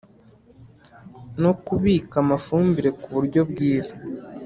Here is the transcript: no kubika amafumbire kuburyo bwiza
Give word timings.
no 1.41 1.51
kubika 1.65 2.15
amafumbire 2.23 2.89
kuburyo 3.01 3.41
bwiza 3.49 3.93